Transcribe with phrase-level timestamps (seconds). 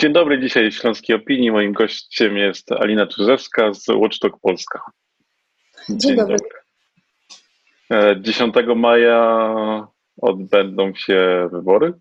[0.00, 1.50] Dzień dobry, dzisiaj Śląskiej Opinii.
[1.50, 4.82] Moim gościem jest Alina Tuzewska z Watchdog Polska.
[5.88, 6.36] Dzień, Dzień dobry.
[7.90, 8.20] dobry.
[8.20, 9.86] 10 e, maja
[10.22, 11.92] odbędą się wybory.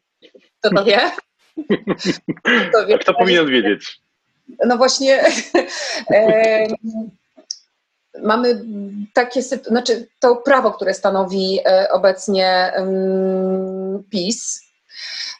[0.60, 1.12] Kto to wie?
[2.70, 2.98] Kto, wie?
[2.98, 4.02] kto powinien wiedzieć?
[4.66, 5.24] No właśnie,
[6.14, 6.68] e,
[8.24, 8.66] mamy
[9.14, 14.62] takie, znaczy to prawo, które stanowi e, obecnie um, PiS,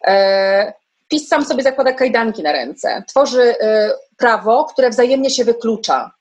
[0.08, 0.74] e,
[1.08, 3.04] PiS sam sobie zakłada kajdanki na ręce.
[3.08, 3.56] Tworzy y,
[4.18, 6.12] prawo, które wzajemnie się wyklucza.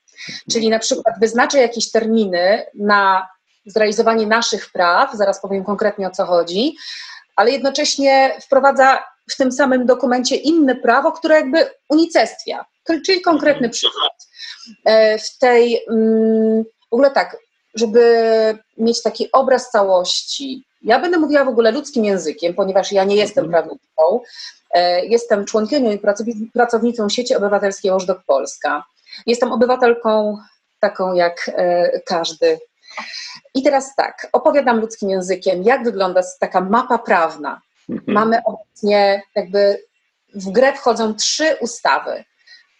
[0.52, 3.28] Czyli na przykład wyznacza jakieś terminy na
[3.66, 6.76] zrealizowanie naszych praw, zaraz powiem konkretnie o co chodzi,
[7.36, 12.64] ale jednocześnie wprowadza w tym samym dokumencie inne prawo, które jakby unicestwia.
[13.06, 14.28] Czyli konkretny przykład.
[14.84, 17.36] E, w tej, mm, w ogóle tak,
[17.76, 23.16] żeby mieć taki obraz całości, ja będę mówiła w ogóle ludzkim językiem, ponieważ ja nie
[23.16, 23.64] jestem mhm.
[23.64, 24.20] prawniczką,
[24.76, 26.00] E, jestem członkinią i
[26.52, 28.84] pracownicą sieci obywatelskiej Watchdog Polska.
[29.26, 30.38] Jestem obywatelką
[30.80, 32.58] taką jak e, każdy.
[33.54, 37.60] I teraz tak, opowiadam ludzkim językiem, jak wygląda taka mapa prawna.
[37.88, 38.14] Mhm.
[38.14, 39.82] Mamy obecnie jakby
[40.34, 42.24] w grę wchodzą trzy ustawy.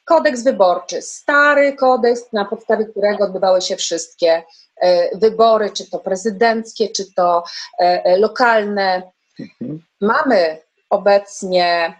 [0.05, 4.42] Kodeks wyborczy, stary kodeks, na podstawie którego odbywały się wszystkie
[5.14, 7.44] wybory, czy to prezydenckie, czy to
[8.19, 9.02] lokalne.
[9.41, 9.83] Mhm.
[10.00, 10.58] Mamy
[10.91, 11.94] obecnie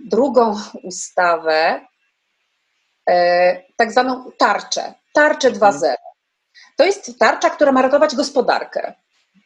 [0.00, 1.80] drugą ustawę,
[3.10, 5.94] e, tak zwaną tarczę, tarczę 2.0.
[6.76, 8.94] To jest tarcza, która ma ratować gospodarkę.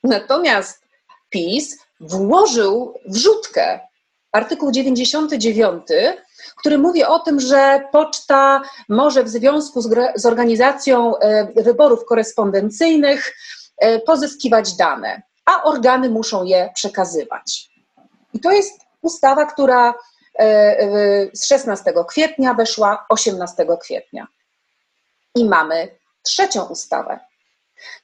[0.04, 0.82] Natomiast
[1.30, 3.80] PiS włożył wrzutkę,
[4.32, 5.82] artykuł 99,
[6.56, 13.34] który mówi o tym, że poczta może w związku z, z organizacją e, wyborów korespondencyjnych
[13.78, 17.70] e, pozyskiwać dane, a organy muszą je przekazywać.
[18.34, 19.94] I to jest ustawa, która
[20.38, 24.26] e, z 16 kwietnia weszła 18 kwietnia.
[25.34, 27.20] I mamy trzecią ustawę,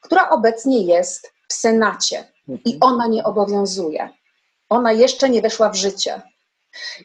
[0.01, 2.79] która obecnie jest w Senacie i mhm.
[2.81, 4.09] ona nie obowiązuje.
[4.69, 6.23] Ona jeszcze nie weszła w życie.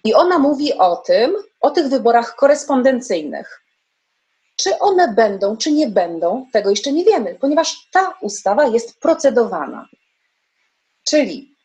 [0.04, 3.62] I ona mówi o tym, o tych wyborach korespondencyjnych.
[4.56, 9.88] Czy one będą, czy nie będą, tego jeszcze nie wiemy, ponieważ ta ustawa jest procedowana.
[11.04, 11.56] Czyli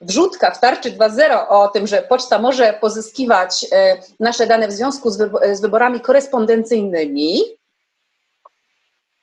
[0.00, 5.10] wrzutka w tarczy 2.0 o tym, że poczta może pozyskiwać e, nasze dane w związku
[5.52, 7.40] z wyborami korespondencyjnymi,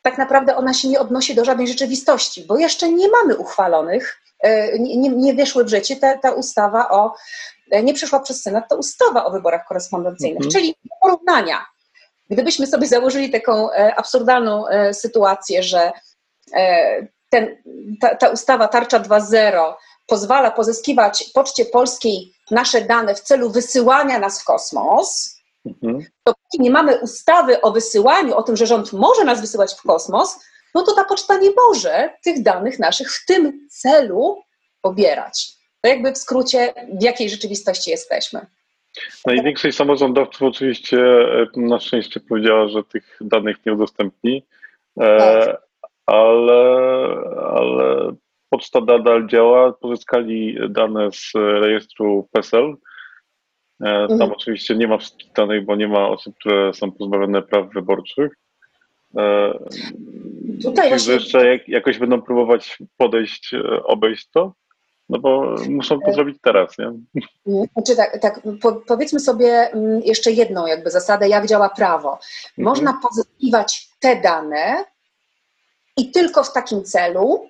[0.09, 4.79] tak naprawdę ona się nie odnosi do żadnej rzeczywistości, bo jeszcze nie mamy uchwalonych, e,
[4.79, 7.15] nie, nie weszły w życie ta, ta ustawa o,
[7.71, 10.51] e, nie przeszła przez Senat, to ustawa o wyborach korespondencyjnych, mhm.
[10.51, 11.65] czyli porównania.
[12.29, 15.91] Gdybyśmy sobie założyli taką absurdalną sytuację, że
[17.29, 17.57] ten,
[18.01, 19.73] ta, ta ustawa Tarcza 2.0
[20.07, 25.38] pozwala pozyskiwać Poczcie Polskiej nasze dane w celu wysyłania nas w kosmos,
[25.83, 26.05] mhm.
[26.25, 30.39] dopóki nie mamy ustawy o wysyłaniu, o tym, że rząd może nas wysyłać w kosmos,
[30.75, 34.43] no to ta poczta nie może tych danych naszych w tym celu
[34.81, 35.47] pobierać.
[35.81, 38.45] To jakby w skrócie, w jakiej rzeczywistości jesteśmy.
[39.25, 44.45] Największość samorządowców oczywiście e, na szczęście powiedziała, że tych danych nie udostępni,
[44.99, 45.61] e, tak.
[46.05, 46.61] ale,
[47.53, 48.13] ale
[48.49, 49.73] Poczta nadal działa.
[49.73, 52.75] Pozyskali dane z rejestru PESEL.
[53.81, 54.31] E, tam mhm.
[54.31, 58.31] oczywiście nie ma wszystkich danych, bo nie ma osób, które są pozbawione praw wyborczych.
[59.17, 59.53] E,
[60.63, 61.13] Tutaj właśnie...
[61.13, 64.53] jeszcze jak, jakoś będą próbować podejść, e, obejść to,
[65.09, 66.85] no bo muszą to zrobić teraz, nie?
[67.47, 67.67] Mhm.
[67.73, 72.13] Znaczy tak, tak po, powiedzmy sobie mm, jeszcze jedną jakby zasadę, jak działa prawo.
[72.13, 72.23] Mhm.
[72.57, 73.01] Można mhm.
[73.01, 74.85] pozyskiwać te dane
[75.97, 77.49] i tylko w takim celu,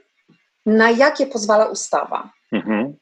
[0.65, 2.29] na jakie pozwala ustawa.
[2.51, 2.95] Mhm.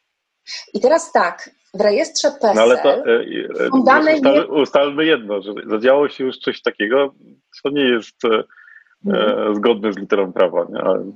[0.73, 4.47] I teraz tak, w rejestrze PESEL no ale to, e, e, dane ustal, nie...
[4.47, 7.13] ustalmy jedno, że zadziało się już coś takiego,
[7.61, 8.43] co nie jest e,
[9.05, 9.55] mhm.
[9.55, 10.65] zgodne z literą prawa.
[10.69, 10.81] Nie?
[10.81, 11.11] Ale...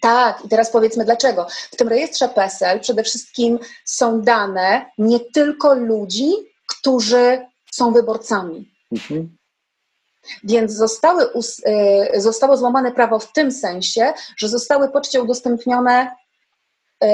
[0.00, 1.46] Tak, i teraz powiedzmy dlaczego.
[1.72, 6.30] W tym rejestrze PESEL przede wszystkim są dane nie tylko ludzi,
[6.66, 7.38] którzy
[7.72, 8.70] są wyborcami.
[8.92, 9.36] Mhm.
[10.44, 11.24] Więc zostały,
[12.14, 16.10] y, zostało złamane prawo w tym sensie, że zostały poczcie udostępnione
[17.04, 17.06] y,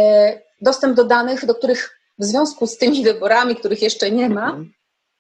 [0.61, 4.73] dostęp do danych, do których w związku z tymi wyborami, których jeszcze nie ma, mhm.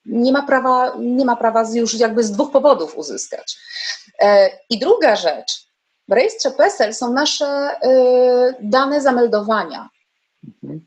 [0.06, 3.56] nie ma prawa, nie ma prawa już jakby z dwóch powodów uzyskać.
[4.22, 5.70] E, I druga rzecz,
[6.10, 9.88] w rejestrze PESEL są nasze y, dane zameldowania.
[10.44, 10.86] Mhm.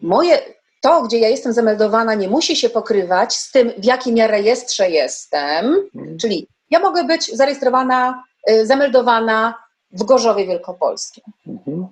[0.00, 0.42] Moje,
[0.82, 4.90] to, gdzie ja jestem zameldowana, nie musi się pokrywać z tym, w jakim ja rejestrze
[4.90, 5.66] jestem.
[5.94, 6.18] Mhm.
[6.18, 9.54] Czyli ja mogę być zarejestrowana, y, zameldowana
[9.90, 11.24] w Gorzowie Wielkopolskim.
[11.46, 11.88] Mhm.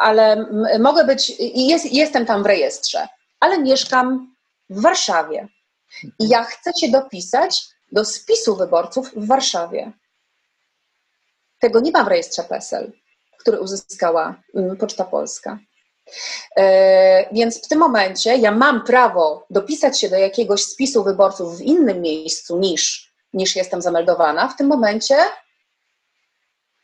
[0.00, 0.46] Ale
[0.78, 3.08] mogę być, jest, jestem tam w rejestrze,
[3.40, 4.34] ale mieszkam
[4.70, 5.48] w Warszawie.
[6.18, 7.62] I ja chcę się dopisać
[7.92, 9.92] do spisu wyborców w Warszawie.
[11.58, 12.92] Tego nie ma w rejestrze PESEL,
[13.38, 14.42] który uzyskała
[14.78, 15.58] Poczta Polska.
[16.56, 21.62] E, więc w tym momencie ja mam prawo dopisać się do jakiegoś spisu wyborców w
[21.62, 24.48] innym miejscu niż, niż jestem zameldowana.
[24.48, 25.16] W tym momencie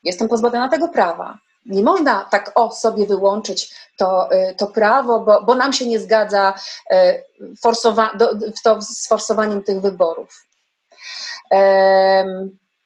[0.02, 1.45] jestem pozbawiona tego prawa.
[1.68, 6.00] Nie można tak o sobie wyłączyć to, y, to prawo, bo, bo nam się nie
[6.00, 6.54] zgadza
[6.92, 6.96] y,
[7.64, 8.30] forsowa- do,
[8.64, 10.46] to z forsowaniem tych wyborów.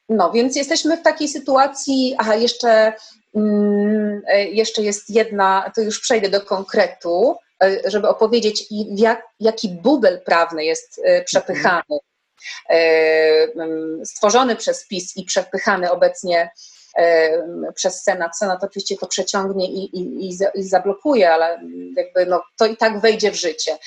[0.08, 2.92] No, więc jesteśmy w takiej sytuacji, aha, jeszcze,
[3.34, 7.36] mm, y, jeszcze jest jedna, to już przejdę do konkretu,
[7.84, 8.64] żeby opowiedzieć,
[8.96, 11.98] jak, jaki bubel prawny jest przepychany,
[13.56, 16.50] mm, stworzony przez PiS i przepychany obecnie
[17.74, 18.38] przez Senat.
[18.38, 21.60] Senat oczywiście to przeciągnie i, i, i zablokuje, ale
[21.96, 23.78] jakby no, to i tak wejdzie w życie.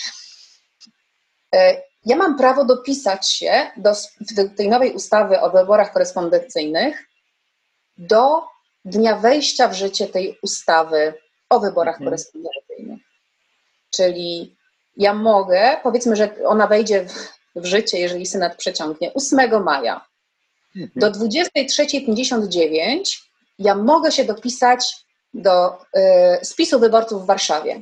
[1.56, 3.94] E, ja mam prawo dopisać się do,
[4.36, 7.08] do tej nowej ustawy o wyborach korespondencyjnych
[7.98, 8.42] do
[8.86, 11.14] dnia wejścia w życie tej ustawy
[11.50, 12.10] o wyborach mhm.
[12.10, 13.00] korespondencyjnych.
[13.90, 14.58] Czyli
[14.98, 17.14] ja mogę, powiedzmy, że ona wejdzie w,
[17.56, 20.06] w życie, jeżeli Senat przeciągnie 8 maja.
[20.76, 23.00] Do 23.59
[23.60, 24.96] ja mogę się dopisać
[25.34, 25.82] do
[26.42, 27.82] y, spisu wyborców w Warszawie.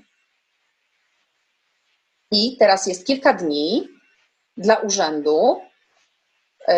[2.31, 3.88] I teraz jest kilka dni
[4.57, 5.61] dla urzędu,
[6.69, 6.73] y,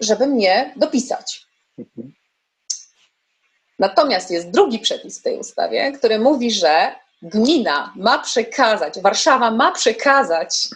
[0.00, 1.46] żeby mnie dopisać.
[3.78, 9.72] Natomiast jest drugi przepis w tej ustawie, który mówi, że gmina ma przekazać, Warszawa ma
[9.72, 10.68] przekazać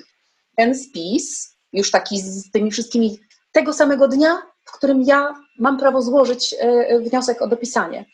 [0.56, 3.18] ten spis, już taki z tymi wszystkimi
[3.54, 8.04] tego samego dnia, w którym ja mam prawo złożyć e, wniosek o dopisanie.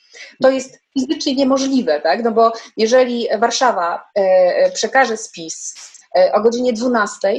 [0.42, 2.24] To jest fizycznie niemożliwe, tak?
[2.24, 5.74] no bo jeżeli Warszawa e, przekaże spis
[6.16, 7.34] e, o godzinie 12,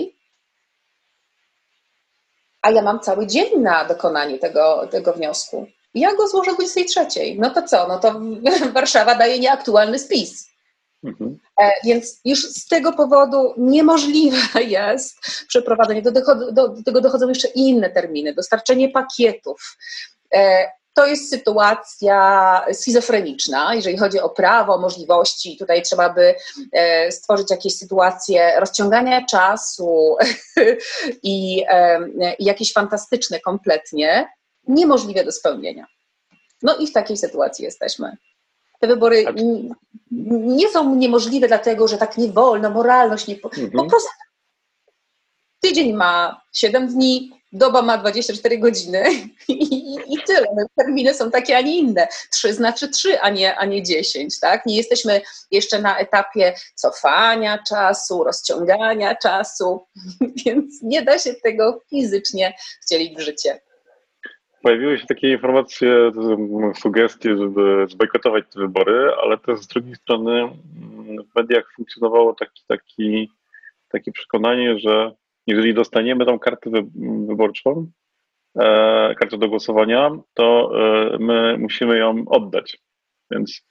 [2.61, 7.19] a ja mam cały dzień na dokonanie tego, tego wniosku, ja go złożę o 23,
[7.37, 7.87] no to co?
[7.87, 8.21] No to
[8.73, 10.50] Warszawa daje nieaktualny spis.
[11.03, 11.39] Mhm.
[11.61, 16.01] E, więc już z tego powodu niemożliwe jest przeprowadzenie.
[16.01, 19.77] Do, do, do tego dochodzą jeszcze inne terminy, dostarczenie pakietów.
[20.33, 25.57] E, to jest sytuacja schizofreniczna, jeżeli chodzi o prawo, możliwości.
[25.57, 26.35] Tutaj trzeba by
[26.71, 30.15] e, stworzyć jakieś sytuacje rozciągania czasu
[31.23, 31.65] i,
[32.39, 34.29] i jakieś fantastyczne kompletnie,
[34.67, 35.85] niemożliwe do spełnienia.
[36.61, 38.17] No i w takiej sytuacji jesteśmy.
[38.81, 39.35] Te wybory tak.
[40.31, 43.35] nie są niemożliwe dlatego, że tak nie wolno, moralność nie...
[43.35, 43.71] Mhm.
[43.71, 44.09] Po prostu
[45.59, 49.03] tydzień ma 7 dni, doba ma 24 godziny
[49.47, 50.47] i, i, tyle.
[50.57, 52.07] No, terminy są takie, a nie inne.
[52.31, 54.65] Trzy znaczy trzy, a nie, a nie 10, tak?
[54.65, 59.85] Nie jesteśmy jeszcze na etapie cofania czasu, rozciągania czasu,
[60.45, 63.61] więc nie da się tego fizycznie wcielić w życie.
[64.61, 66.11] Pojawiły się takie informacje,
[66.75, 72.63] sugestie, żeby zbojkotować te wybory, ale też z drugiej strony mm, w mediach funkcjonowało taki,
[72.67, 73.29] taki,
[73.89, 75.11] takie przekonanie, że
[75.47, 76.69] jeżeli dostaniemy tą kartę
[77.27, 77.91] wyborczą,
[78.59, 82.77] e, kartę do głosowania, to e, my musimy ją oddać.
[83.31, 83.61] Więc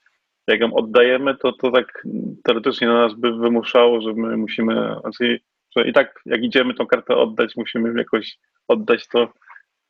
[0.47, 2.03] jak ją oddajemy, to to tak
[2.43, 5.39] teoretycznie na nas by wymuszało, że my musimy, znaczy,
[5.77, 9.33] że i tak jak idziemy tą kartę oddać, musimy jakoś oddać to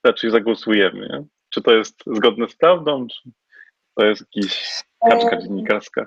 [0.03, 0.99] raczej zagłosujemy.
[0.99, 1.23] Nie?
[1.49, 3.29] Czy to jest zgodne z prawdą, czy
[3.95, 6.05] to jest jakaś kaczka e, dziennikarska?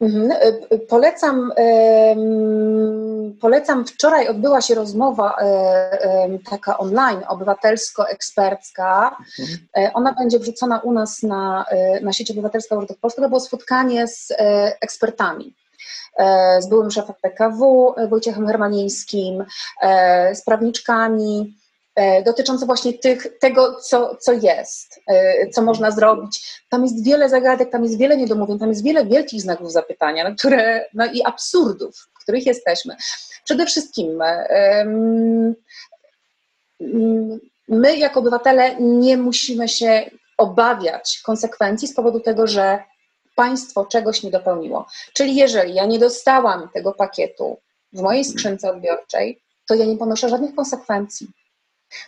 [0.00, 0.30] Mhm.
[0.30, 1.52] E, polecam,
[3.40, 9.16] polecam, wczoraj odbyła się rozmowa e, taka online, obywatelsko-ekspercka.
[9.40, 9.90] Mhm.
[9.94, 11.64] Ona będzie wrzucona u nas na,
[12.02, 13.22] na sieć obywatelska Urzędów Polska.
[13.22, 14.32] To było spotkanie z
[14.80, 15.54] ekspertami
[16.58, 19.44] z byłym szefem PKW Wojciechem Hermanińskim,
[20.34, 21.56] z prawniczkami,
[22.24, 26.62] dotyczące właśnie tych, tego, co, co jest, e, co można zrobić.
[26.68, 30.34] Tam jest wiele zagadek, tam jest wiele niedomówień, tam jest wiele wielkich znaków zapytania, na
[30.34, 32.96] które, no i absurdów, w których jesteśmy.
[33.44, 34.22] Przede wszystkim
[37.68, 42.78] my jako obywatele nie musimy się obawiać konsekwencji z powodu tego, że
[43.36, 44.86] państwo czegoś nie dopełniło.
[45.12, 47.58] Czyli jeżeli ja nie dostałam tego pakietu
[47.92, 51.26] w mojej skrzynce odbiorczej, to ja nie ponoszę żadnych konsekwencji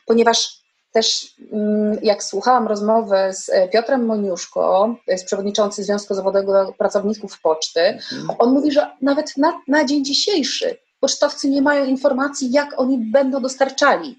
[0.07, 7.40] ponieważ też mm, jak słuchałam rozmowy z e, Piotrem Moniuszko, jest przewodniczący Związku Zawodowego Pracowników
[7.40, 8.31] Poczty, mhm.
[8.38, 13.40] on mówi, że nawet na, na dzień dzisiejszy pocztowcy nie mają informacji, jak oni będą
[13.40, 14.19] dostarczali,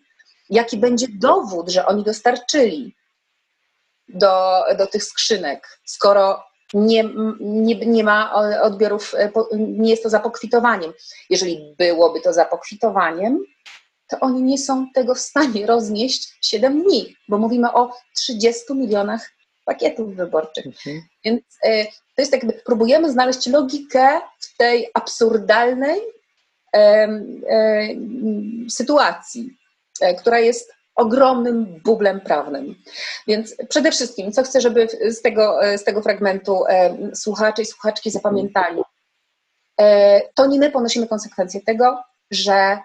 [0.49, 2.95] jaki będzie dowód, że oni dostarczyli
[4.07, 6.43] do, do tych skrzynek, skoro
[6.73, 7.03] nie,
[7.39, 9.15] nie, nie ma odbiorów,
[9.57, 10.93] nie jest to za pokwitowaniem.
[11.29, 13.39] Jeżeli byłoby to za pokwitowaniem,
[14.07, 19.29] to oni nie są tego w stanie roznieść 7 dni, bo mówimy o 30 milionach
[19.65, 20.65] pakietów wyborczych.
[20.65, 21.01] Mhm.
[21.25, 29.57] Więc y, to jest jakby, próbujemy znaleźć logikę w tej absurdalnej y, y, sytuacji,
[30.01, 32.75] e, która jest ogromnym bublem prawnym.
[33.27, 36.63] Więc przede wszystkim, co chcę, żeby z tego, z tego fragmentu
[37.15, 38.81] słuchacze i słuchaczki zapamiętali,
[40.35, 42.77] to nie my ponosimy konsekwencje tego, że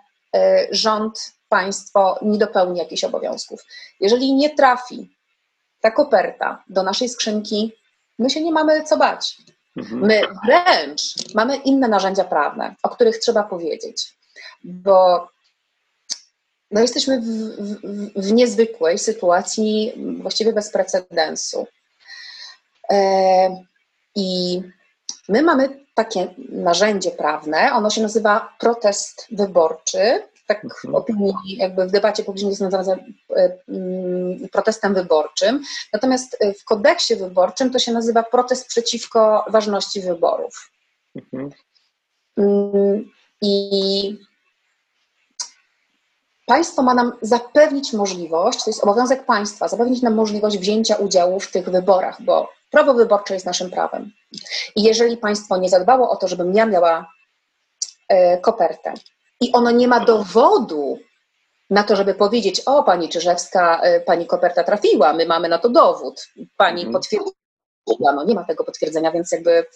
[0.71, 3.65] rząd, państwo nie dopełni jakichś obowiązków.
[4.01, 5.17] Jeżeli nie trafi
[5.81, 7.73] ta koperta do naszej skrzynki,
[8.19, 9.37] my się nie mamy co bać.
[9.77, 10.01] Mhm.
[10.01, 14.17] My wręcz mamy inne narzędzia prawne, o których trzeba powiedzieć,
[14.65, 15.29] bo
[16.71, 21.67] no jesteśmy w, w, w niezwykłej sytuacji, właściwie bez precedensu.
[22.91, 23.65] E,
[24.15, 24.61] I
[25.29, 30.95] my mamy takie narzędzie prawne, ono się nazywa protest wyborczy tak w mhm.
[30.95, 33.05] opinii, jakby w debacie publicznej jest nazywane
[33.69, 35.63] mm, protestem wyborczym.
[35.93, 40.71] Natomiast e, w kodeksie wyborczym to się nazywa protest przeciwko ważności wyborów.
[41.17, 41.51] Mhm.
[42.37, 44.19] Mm, I
[46.47, 51.51] państwo ma nam zapewnić możliwość, to jest obowiązek państwa, zapewnić nam możliwość wzięcia udziału w
[51.51, 54.13] tych wyborach, bo prawo wyborcze jest naszym prawem.
[54.77, 57.07] I jeżeli państwo nie zadbało o to, żebym ja miała
[58.09, 58.95] e, kopertę,
[59.41, 60.99] i ono nie ma dowodu
[61.71, 65.69] na to, żeby powiedzieć, o pani Czyżewska, e, pani koperta trafiła, my mamy na to
[65.69, 66.93] dowód, pani mhm.
[66.93, 69.67] potwierdziła, no nie ma tego potwierdzenia, więc jakby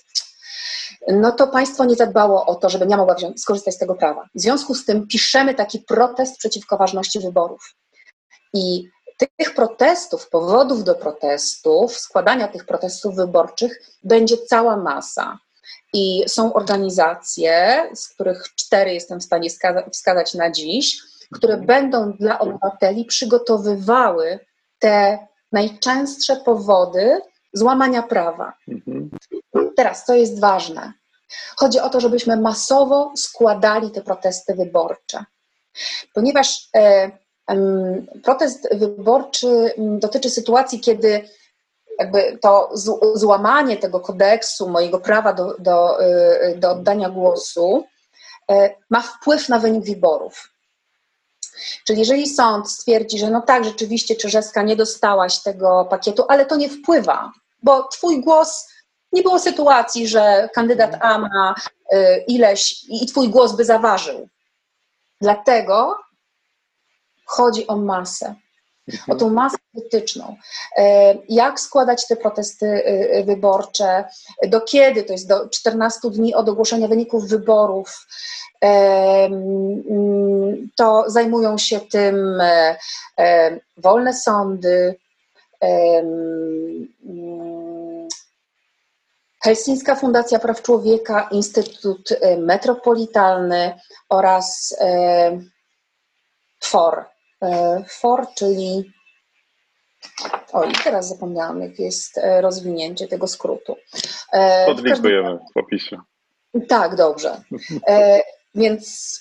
[1.08, 4.28] no to państwo nie zadbało o to, żebym ja mogła wziąć, skorzystać z tego prawa.
[4.34, 7.74] W związku z tym piszemy taki protest przeciwko ważności wyborów.
[8.54, 15.38] I tych protestów, powodów do protestów, składania tych protestów wyborczych będzie cała masa.
[15.92, 19.48] I są organizacje, z których cztery jestem w stanie
[19.92, 20.98] wskazać na dziś,
[21.32, 21.66] które mhm.
[21.66, 24.38] będą dla obywateli przygotowywały
[24.78, 27.20] te najczęstsze powody
[27.52, 28.52] złamania prawa.
[28.68, 29.10] Mhm.
[29.76, 30.92] Teraz, co jest ważne?
[31.56, 35.24] Chodzi o to, żebyśmy masowo składali te protesty wyborcze.
[36.14, 37.10] Ponieważ e,
[38.22, 41.28] protest wyborczy dotyczy sytuacji, kiedy
[41.98, 42.70] jakby to
[43.14, 47.84] złamanie tego kodeksu, mojego prawa do, do, y, do oddania głosu,
[48.50, 48.54] y,
[48.90, 50.52] ma wpływ na wynik wyborów.
[51.84, 56.56] Czyli jeżeli sąd stwierdzi, że no tak, rzeczywiście Czyżewska nie dostałaś tego pakietu, ale to
[56.56, 58.68] nie wpływa, bo twój głos,
[59.12, 61.54] nie było sytuacji, że kandydat A ma
[61.92, 64.28] y, ileś i twój głos by zaważył.
[65.20, 65.98] Dlatego
[67.26, 68.34] chodzi o masę
[69.08, 70.36] o tą masę polityczną.
[70.76, 74.04] E, jak składać te protesty e, e, wyborcze,
[74.48, 78.06] do kiedy, to jest do 14 dni od ogłoszenia wyników wyborów,
[80.76, 82.42] to zajmują się tym
[83.76, 84.94] wolne sądy,
[89.42, 93.78] Helsińska Fundacja Praw Człowieka, Instytut Metropolitalny
[94.08, 94.76] oraz
[96.60, 97.04] FOR,
[98.00, 98.92] for, czyli
[100.52, 103.76] Oj, teraz zapomniałam, jak jest e, rozwinięcie tego skrótu.
[104.32, 105.98] E, Podlinkujemy w opisie.
[106.68, 107.40] Tak, dobrze.
[108.54, 109.20] Więc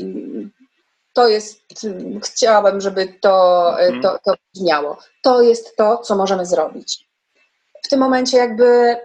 [0.00, 0.50] mm,
[1.14, 1.60] to jest,
[2.24, 4.02] chciałabym, żeby to, mhm.
[4.02, 4.98] to, to brzmiało.
[5.22, 7.08] To jest to, co możemy zrobić.
[7.86, 8.96] W tym momencie jakby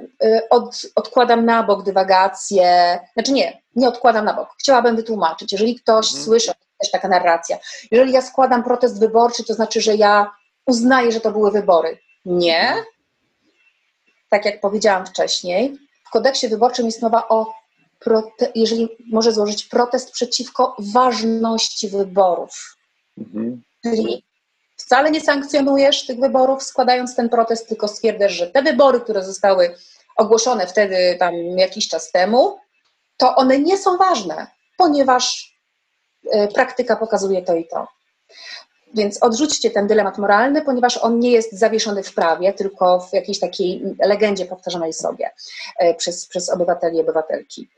[0.49, 4.49] od, odkładam na bok dywagacje, znaczy nie, nie odkładam na bok.
[4.59, 6.23] Chciałabym wytłumaczyć, jeżeli ktoś mhm.
[6.23, 6.51] słyszy
[6.83, 7.57] też taka narracja.
[7.91, 10.31] Jeżeli ja składam protest wyborczy, to znaczy, że ja
[10.65, 11.97] uznaję, że to były wybory.
[12.25, 12.73] Nie.
[14.29, 17.53] Tak jak powiedziałam wcześniej, w kodeksie wyborczym jest mowa o,
[18.05, 22.77] prote- jeżeli może złożyć protest przeciwko ważności wyborów.
[23.17, 23.61] Mhm.
[23.83, 24.23] Czyli
[24.77, 29.75] wcale nie sankcjonujesz tych wyborów, składając ten protest, tylko stwierdzasz, że te wybory, które zostały
[30.15, 32.57] ogłoszone wtedy tam jakiś czas temu,
[33.17, 34.47] to one nie są ważne,
[34.77, 35.52] ponieważ
[36.53, 37.87] praktyka pokazuje to i to.
[38.93, 43.39] Więc odrzućcie ten dylemat moralny, ponieważ on nie jest zawieszony w prawie, tylko w jakiejś
[43.39, 45.31] takiej legendzie powtarzanej sobie
[45.79, 47.69] e, przez, przez obywateli i obywatelki.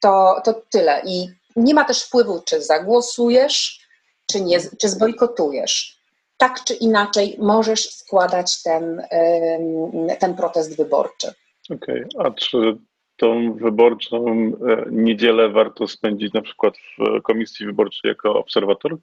[0.00, 1.02] To, to tyle.
[1.04, 3.86] I nie ma też wpływu, czy zagłosujesz,
[4.26, 5.98] czy, nie, czy zbojkotujesz.
[6.36, 9.06] Tak czy inaczej możesz składać ten,
[10.18, 11.32] ten protest wyborczy.
[11.70, 12.26] Okej, okay.
[12.26, 12.76] a czy
[13.22, 14.52] tą wyborczą e,
[14.90, 18.96] niedzielę warto spędzić na przykład w komisji wyborczej jako obserwator?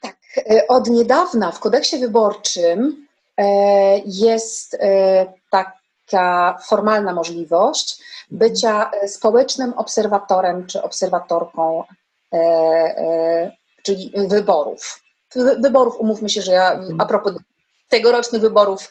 [0.00, 0.16] Tak.
[0.36, 3.06] E, od niedawna w kodeksie wyborczym
[4.06, 4.78] jest
[5.50, 11.84] taka formalna możliwość bycia społecznym obserwatorem czy obserwatorką,
[13.82, 15.02] czyli wyborów.
[15.60, 17.32] Wyborów, umówmy się, że ja a propos
[17.88, 18.90] tegorocznych wyborów,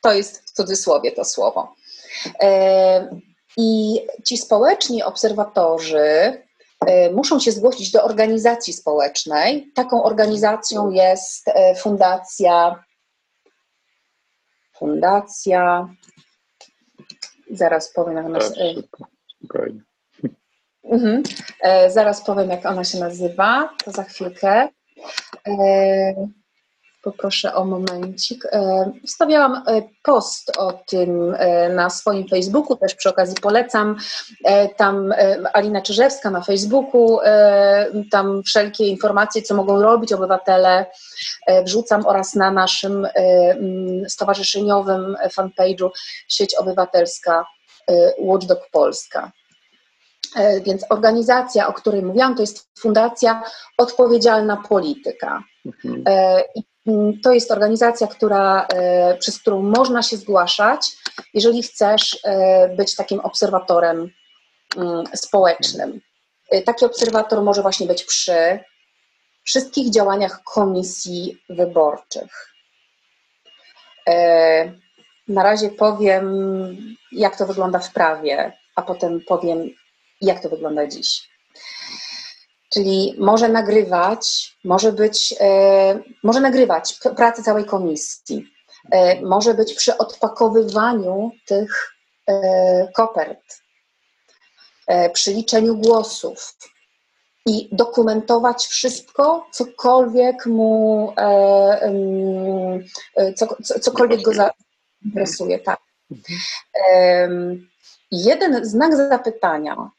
[0.00, 1.74] to jest w cudzysłowie to słowo.
[3.56, 6.42] I ci społeczni obserwatorzy
[6.86, 9.72] e, muszą się zgłosić do organizacji społecznej.
[9.74, 12.84] Taką organizacją jest e, Fundacja.
[14.76, 15.88] Fundacja.
[17.50, 18.54] Zaraz powiem, jak ona się.
[20.84, 21.22] Mhm.
[21.60, 23.70] E, zaraz powiem, jak ona się nazywa.
[23.84, 24.68] To za chwilkę.
[27.02, 28.46] Poproszę o momencik.
[28.46, 33.96] E, wstawiałam e, post o tym e, na swoim Facebooku, też przy okazji polecam.
[34.76, 35.14] Tam
[35.52, 37.18] Alina Czyżewska na Facebooku,
[38.10, 40.86] tam wszelkie informacje, co mogą robić obywatele,
[41.64, 43.08] wrzucam oraz na naszym
[44.08, 45.90] stowarzyszeniowym fanpage'u
[46.28, 47.44] Sieć Obywatelska
[48.18, 49.32] Watchdog Polska.
[50.62, 53.42] Więc organizacja, o której mówiłam, to jest Fundacja
[53.78, 55.42] Odpowiedzialna Polityka.
[55.66, 56.02] Mhm.
[56.06, 56.42] Mm,
[57.22, 60.96] to jest organizacja, która, e, przez którą można się zgłaszać,
[61.34, 64.10] jeżeli chcesz e, być takim obserwatorem
[64.76, 66.00] mm, społecznym.
[66.50, 68.58] E, taki obserwator może właśnie być przy
[69.44, 72.50] wszystkich działaniach komisji wyborczych.
[75.28, 76.26] Na razie powiem,
[77.12, 79.70] jak to wygląda w prawie, a potem powiem,
[80.20, 81.30] jak to wygląda dziś.
[82.70, 88.46] Czyli może nagrywać, może być, e, może nagrywać pracę całej komisji,
[88.90, 91.94] e, może być przy odpakowywaniu tych
[92.26, 93.60] e, kopert,
[95.12, 96.56] przy liczeniu głosów
[97.46, 101.12] i dokumentować wszystko, cokolwiek mu,
[103.80, 105.58] cokolwiek go zainteresuje.
[105.58, 105.80] Tak.
[106.10, 107.68] Mhm.
[108.10, 109.90] Jeden znak zapytania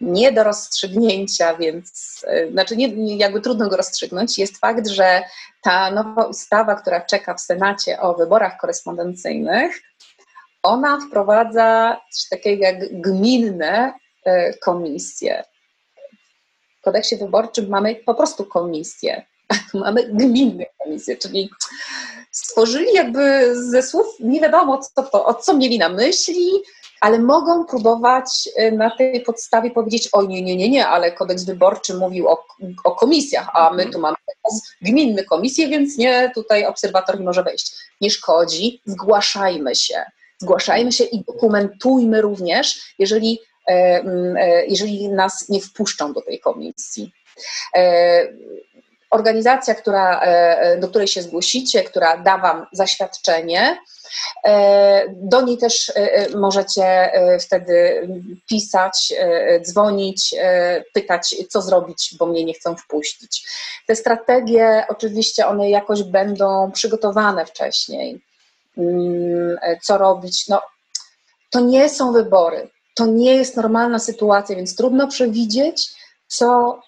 [0.00, 5.22] nie do rozstrzygnięcia, więc e, znaczy nie, jakby trudno go rozstrzygnąć, jest fakt, że
[5.62, 9.82] ta nowa ustawa, która czeka w Senacie o wyborach korespondencyjnych,
[10.62, 13.92] ona wprowadza coś takiego jak gminne
[14.24, 15.44] e, komisje.
[16.80, 19.26] W kodeksie wyborczym mamy po prostu komisje,
[19.74, 21.50] mamy gminne komisje, czyli
[22.30, 26.50] stworzyli jakby ze słów nie wiadomo co to, o co mieli na myśli,
[27.02, 31.44] ale mogą próbować y, na tej podstawie powiedzieć, oj nie, nie, nie, nie, ale kodeks
[31.44, 32.44] wyborczy mówił o,
[32.84, 34.16] o komisjach, a my tu mamy
[34.82, 37.74] gminne komisje, więc nie, tutaj obserwator nie może wejść.
[38.00, 40.04] Nie szkodzi, zgłaszajmy się.
[40.38, 47.12] Zgłaszajmy się i dokumentujmy również, jeżeli, e, e, jeżeli nas nie wpuszczą do tej komisji.
[49.12, 50.20] E, organizacja, która,
[50.80, 53.76] do której się zgłosicie, która da Wam zaświadczenie,
[54.44, 58.08] E, do niej też e, e, możecie wtedy
[58.48, 59.12] pisać,
[59.62, 60.34] dzwonić,
[60.94, 63.46] pytać, co zrobić, bo mnie nie chcą wpuścić.
[63.86, 68.20] Te strategie, oczywiście, one jakoś będą przygotowane wcześniej.
[68.78, 70.48] Mm, co robić?
[70.48, 70.62] No,
[71.50, 72.68] to nie są wybory.
[72.94, 75.88] To nie jest normalna sytuacja, więc trudno przewidzieć,
[76.26, 76.80] co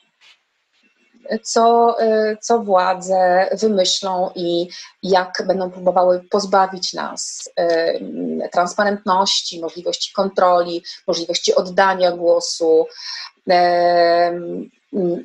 [1.42, 4.68] co, y, co władze wymyślą i
[5.02, 12.86] jak będą próbowały pozbawić nas y, transparentności, możliwości kontroli, możliwości oddania głosu.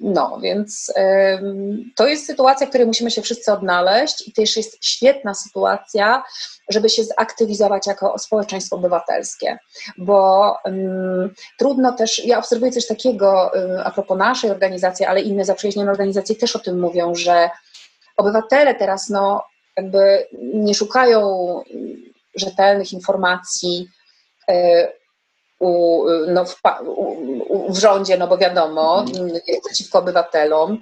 [0.01, 0.93] No, więc
[1.95, 6.23] to jest sytuacja, w której musimy się wszyscy odnaleźć i też jest świetna sytuacja,
[6.69, 9.57] żeby się zaktywizować jako społeczeństwo obywatelskie,
[9.97, 10.55] bo
[11.59, 13.51] trudno też, ja obserwuję coś takiego
[13.83, 17.49] a propos naszej organizacji, ale inne zaprzyjaźnione organizacje też o tym mówią, że
[18.17, 19.43] obywatele teraz no,
[19.77, 21.61] jakby nie szukają
[22.35, 23.87] rzetelnych informacji
[24.51, 24.53] y,
[25.59, 29.31] u, no, w, u, w, rządzie, no bo wiadomo, mhm.
[29.65, 30.79] przeciwko obywatelom,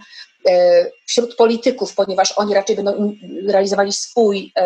[0.49, 3.13] e, wśród polityków, ponieważ oni raczej będą
[3.47, 4.61] realizowali swój, e,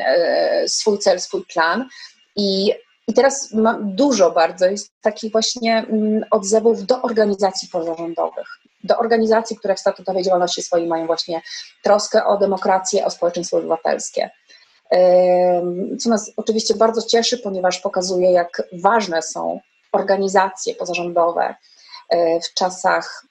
[0.00, 1.88] e, swój cel, swój plan.
[2.36, 2.72] I,
[3.08, 8.48] i teraz mam dużo bardzo jest takich właśnie mm, odzewów do organizacji pozarządowych,
[8.84, 11.42] do organizacji, które w statutowej działalności swojej mają właśnie
[11.82, 14.30] troskę o demokrację, o społeczeństwo obywatelskie
[15.98, 19.60] co nas oczywiście bardzo cieszy, ponieważ pokazuje, jak ważne są
[19.92, 21.54] organizacje pozarządowe
[22.08, 23.26] e, w czasach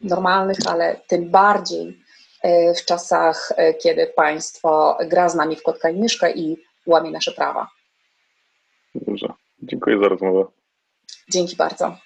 [0.00, 2.00] normalnych, ale tym bardziej
[2.42, 7.10] e, w czasach, e, kiedy państwo gra z nami w kotka i myszkę i łamie
[7.10, 7.68] nasze prawa.
[8.94, 9.32] Dobrze,
[9.62, 10.44] dziękuję za rozmowę.
[11.30, 11.96] Dzięki bardzo.